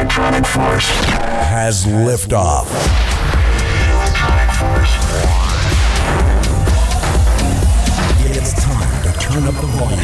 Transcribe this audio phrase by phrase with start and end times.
[0.00, 0.88] electronic force
[1.50, 2.64] has liftoff.
[8.24, 10.00] It's time to turn up the volume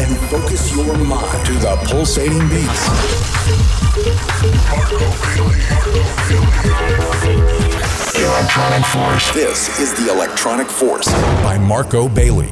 [0.00, 2.88] and focus your mind to the pulsating beats.
[8.24, 11.12] electronic force This is the Electronic Force
[11.42, 12.48] by Marco Bailey.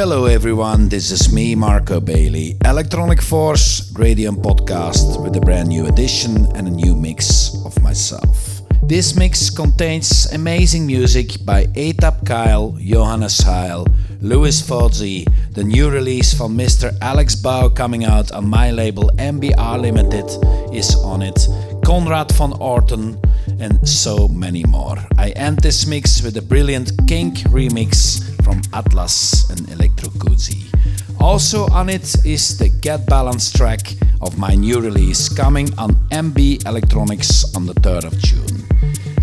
[0.00, 5.68] Hello everyone, this is me, Marco Bailey, Electronic Force radio and podcast with a brand
[5.68, 8.62] new edition and a new mix of myself.
[8.82, 13.86] This mix contains amazing music by ATAP Kyle, Johannes Heil,
[14.22, 16.96] Lewis Fautzi, the new release from Mr.
[17.02, 20.24] Alex Bau coming out on my label MBR Limited
[20.74, 21.46] is on it,
[21.84, 23.18] Conrad van Orten,
[23.60, 24.96] and so many more.
[25.18, 30.64] I end this mix with a brilliant Kink remix from Atlas and Electro Guzzi.
[31.20, 33.80] Also on it is the Get Balance track
[34.20, 38.64] of my new release coming on MB Electronics on the 3rd of June.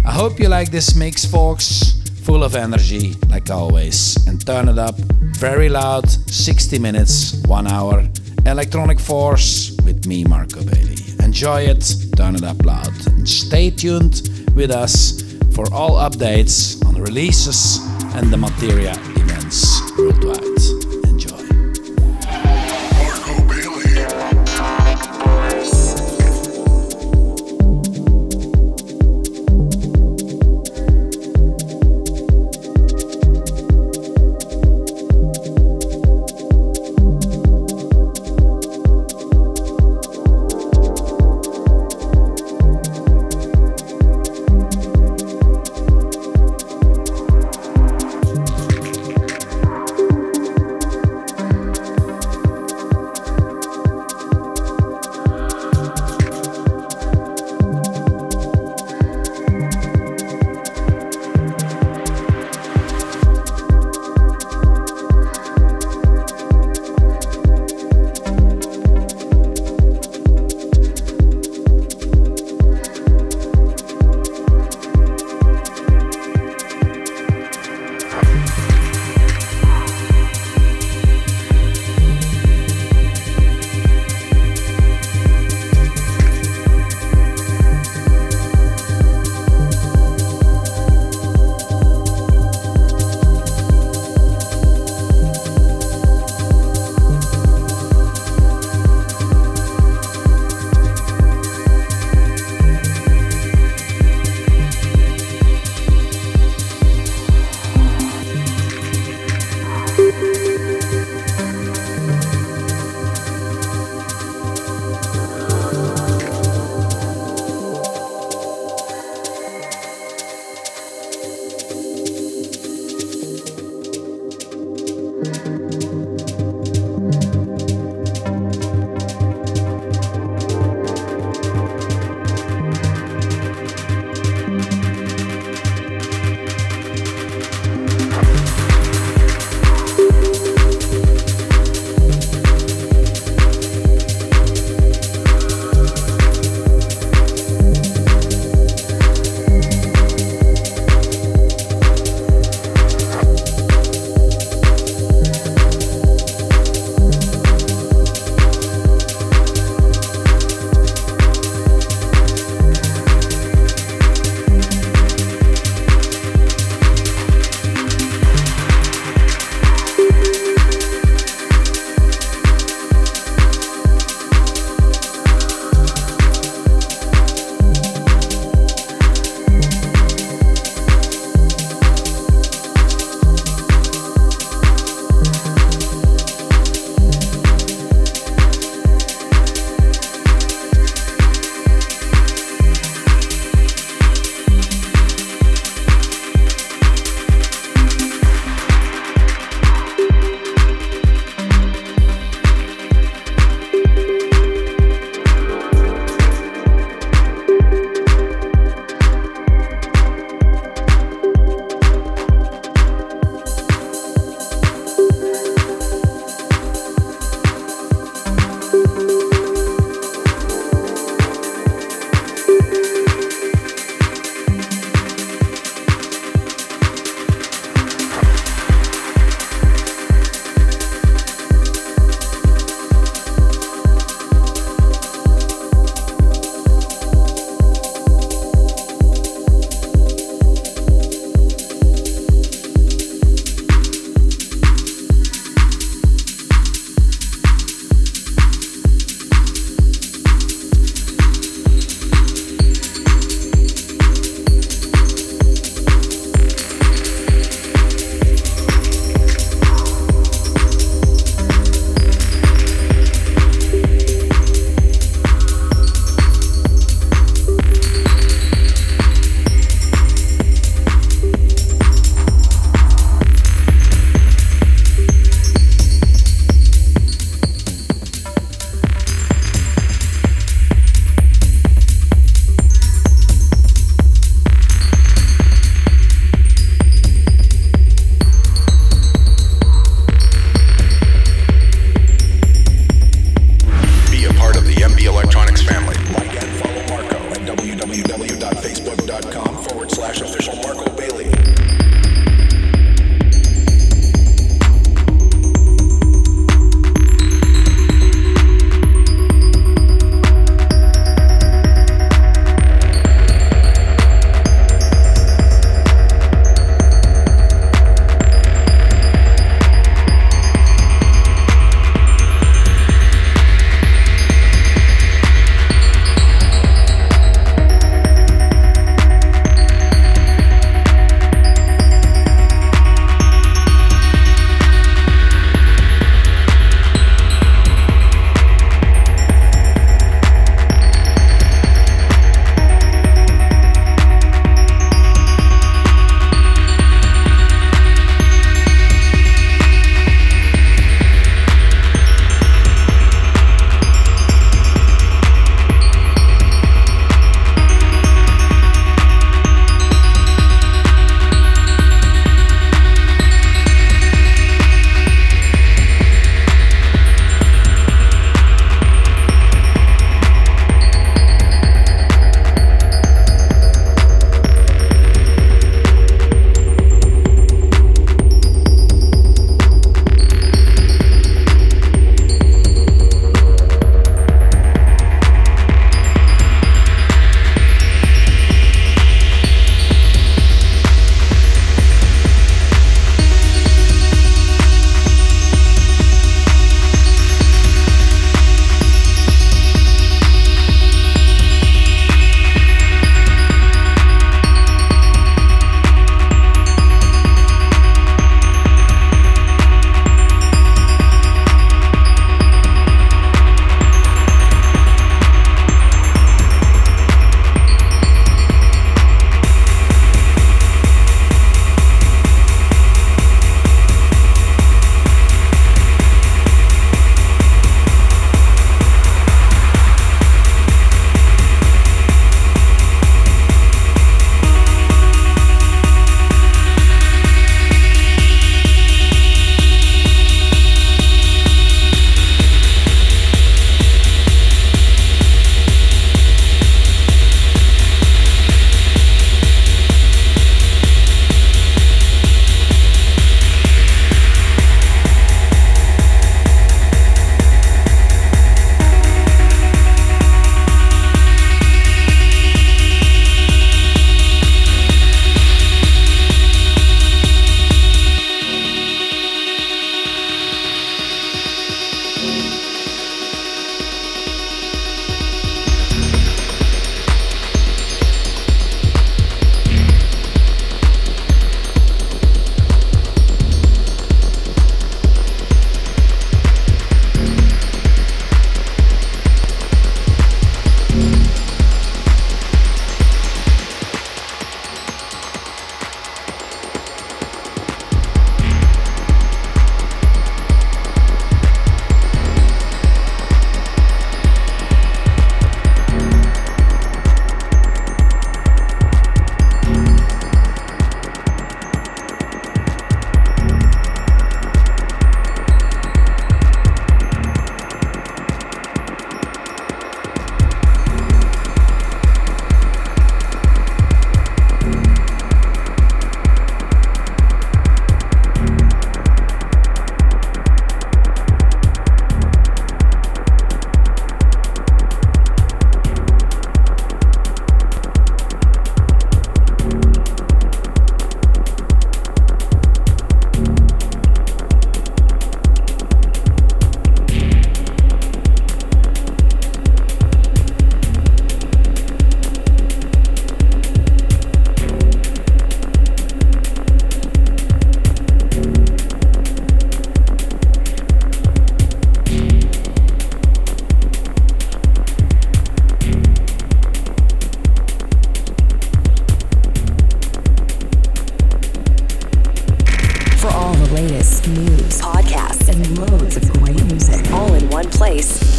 [0.05, 1.94] I hope you like this mix, folks.
[2.23, 4.95] Full of energy, like always, and turn it up
[5.38, 8.03] very loud 60 minutes, 1 hour.
[8.45, 11.06] Electronic Force with me, Marco Bailey.
[11.38, 11.85] Enjoy it,
[12.16, 15.21] turn it up loud, and stay tuned with us
[15.53, 17.77] for all updates on releases
[18.16, 19.79] and the Materia events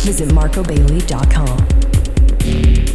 [0.04, 2.88] Visit marcobailey.com.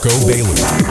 [0.00, 0.87] Marco Bailey.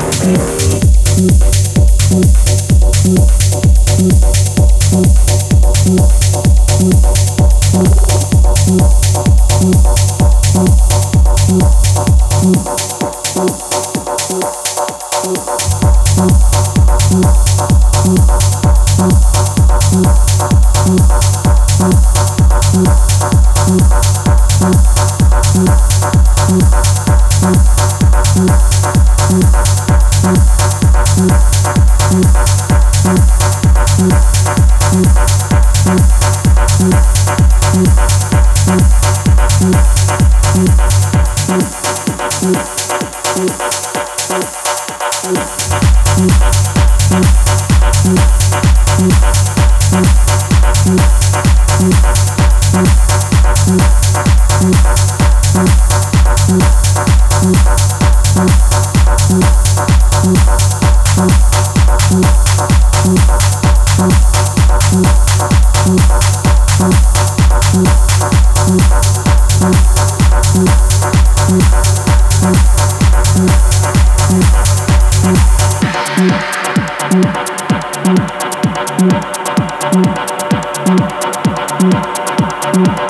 [82.73, 83.06] Thank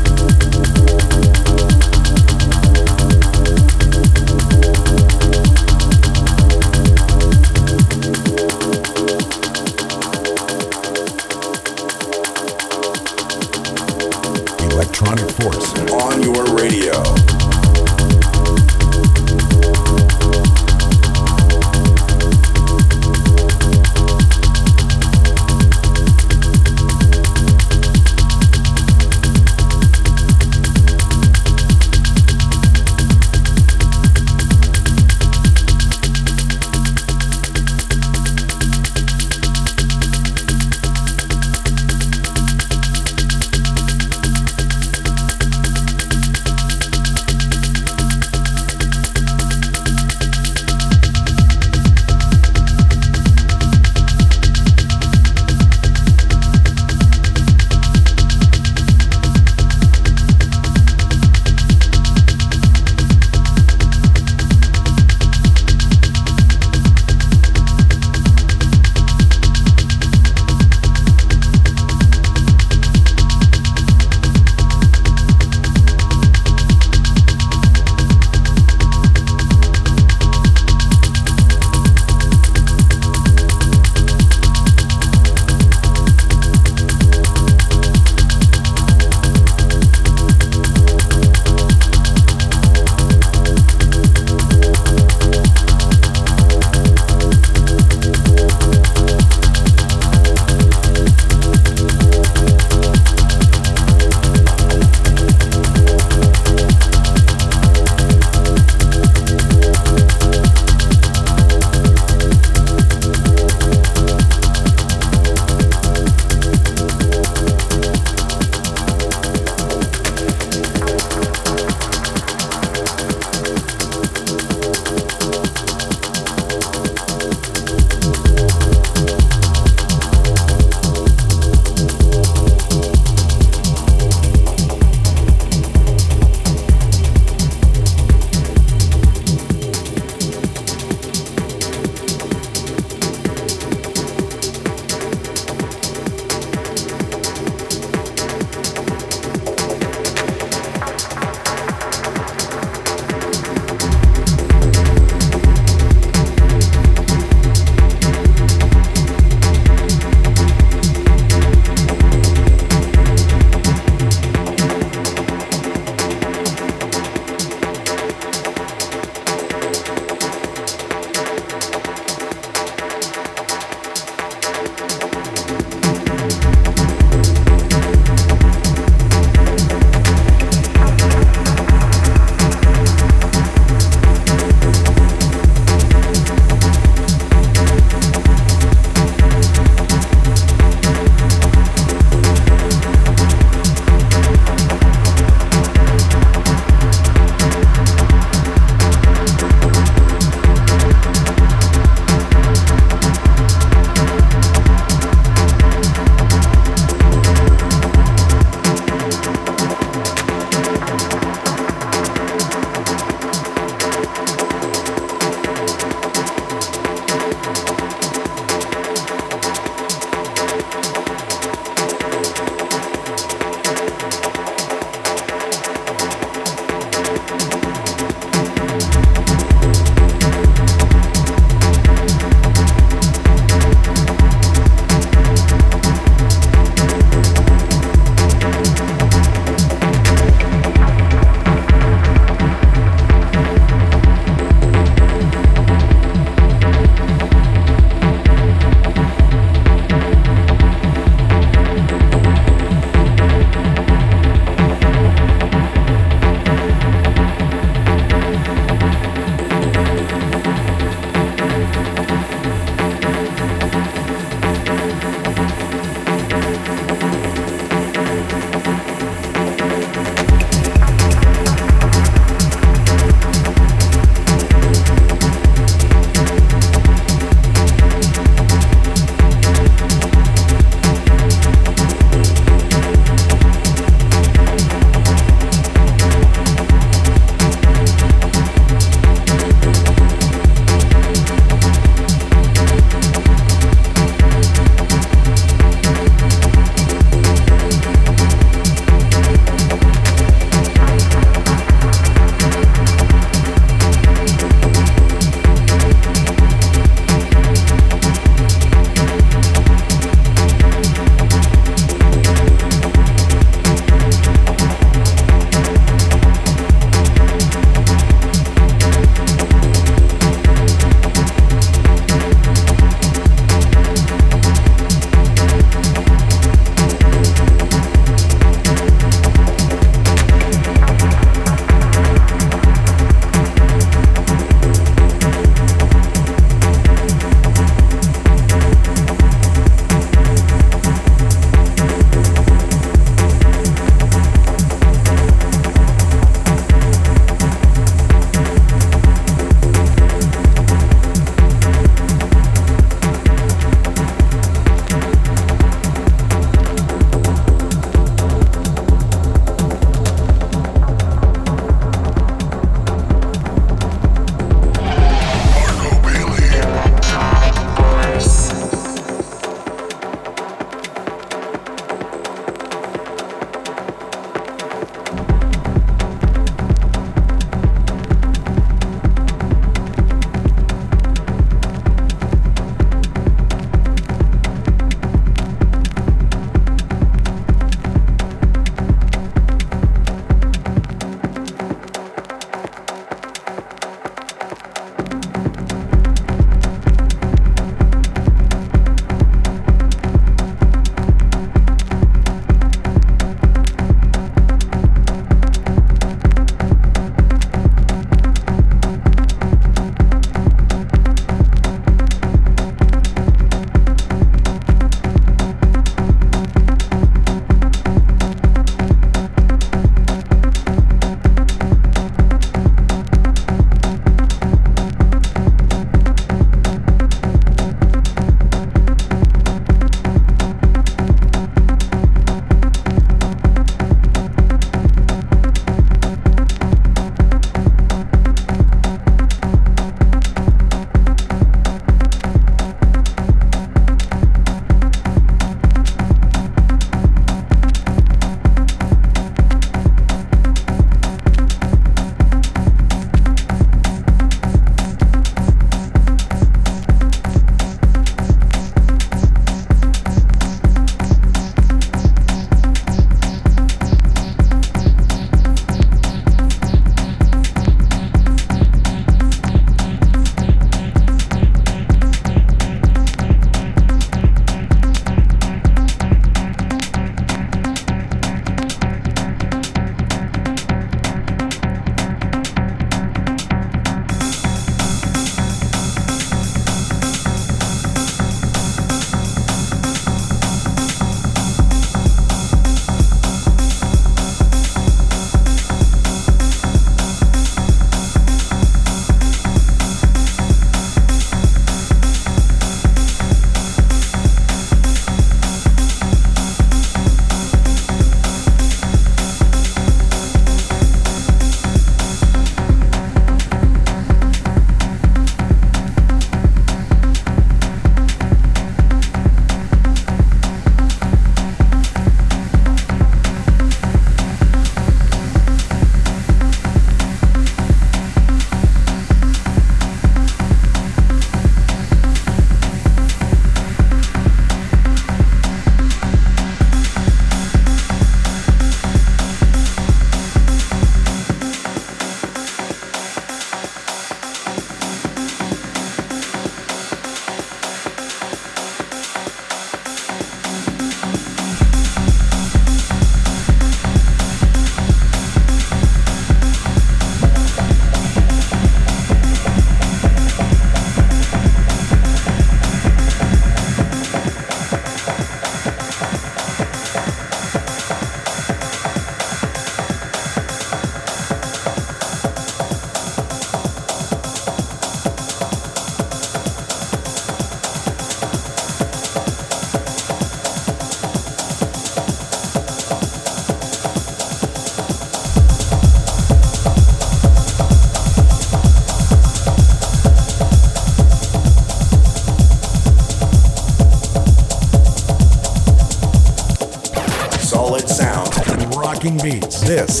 [599.66, 600.00] This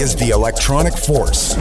[0.00, 1.54] is the Elektronic Force.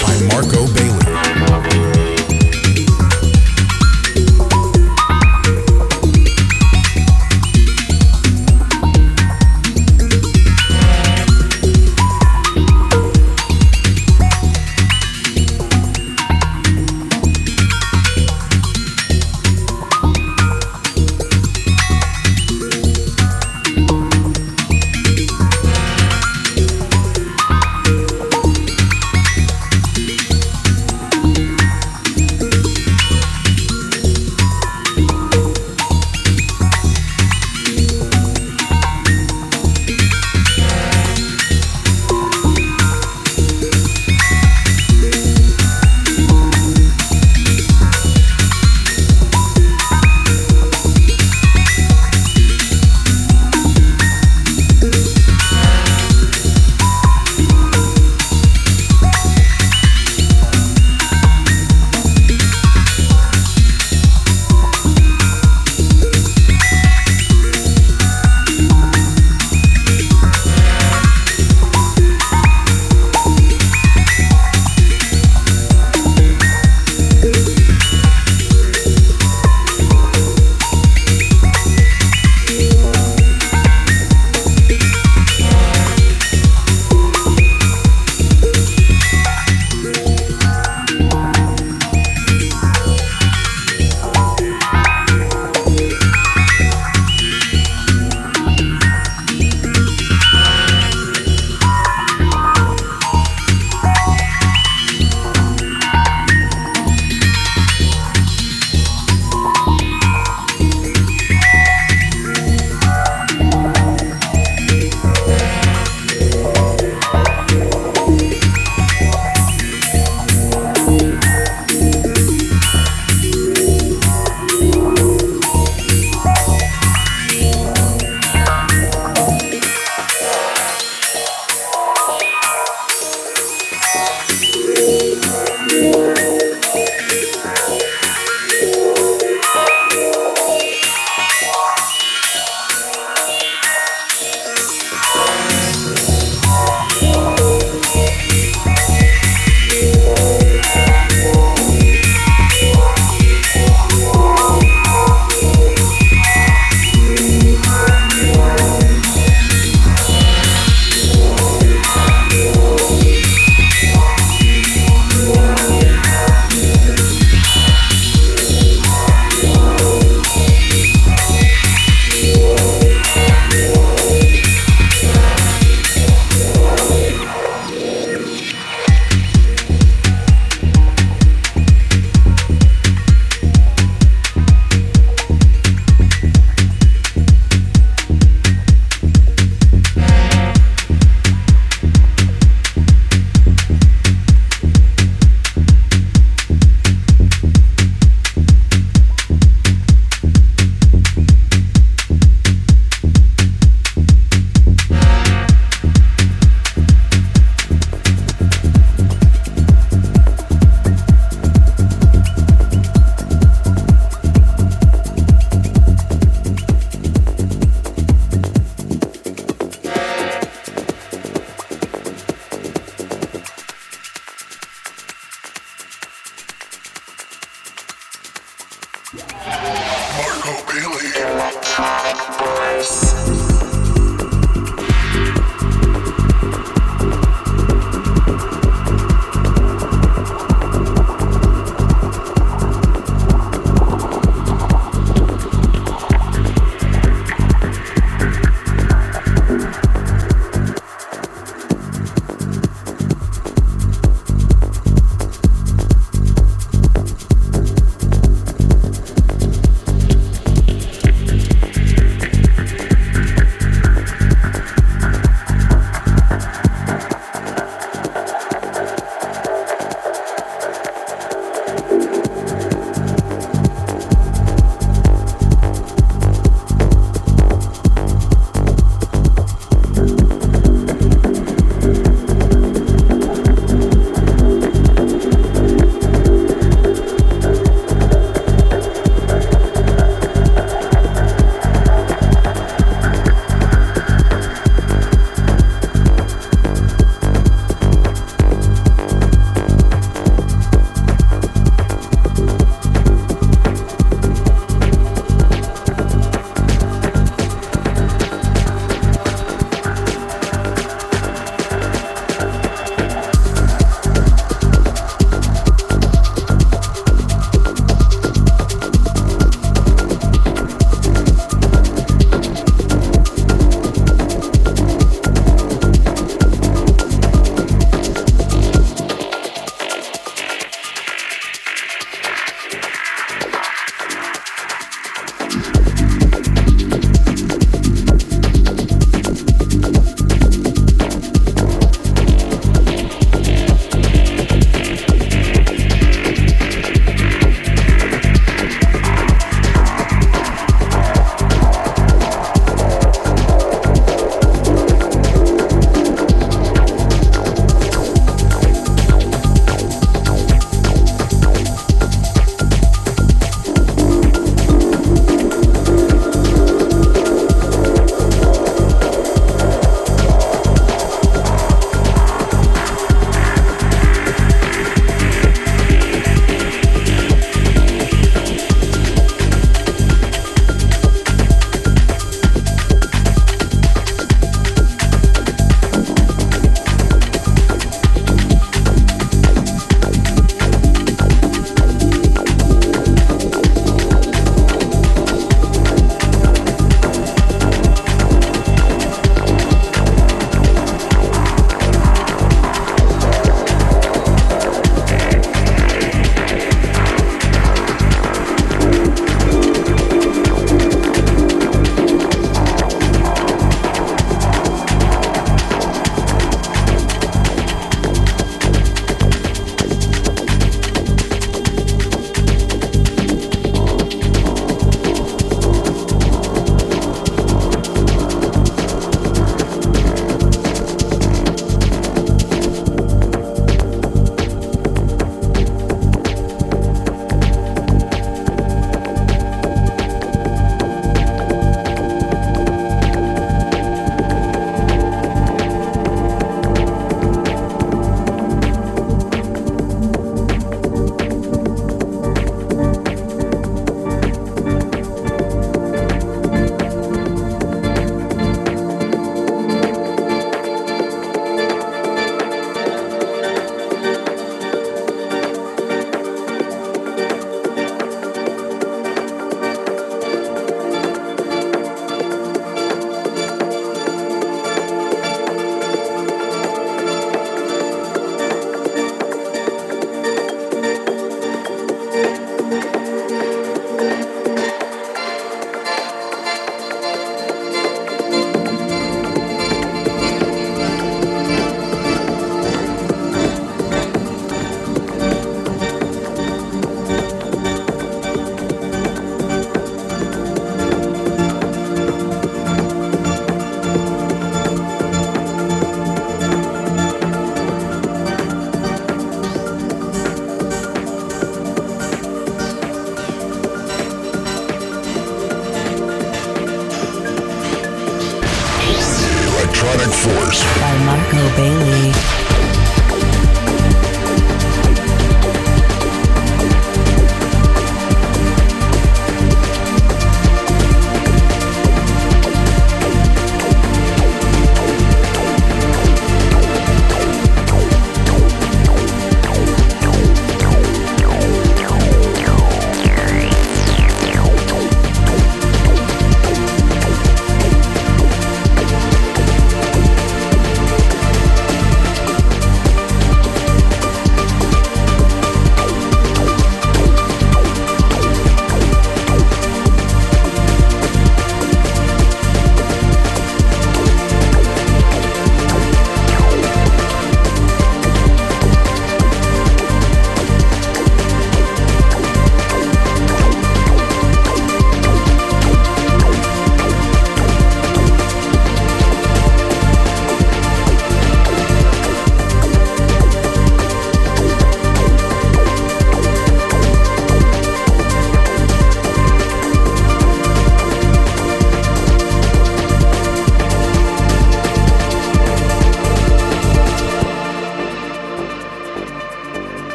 [0.00, 0.81] by Marco Bailey.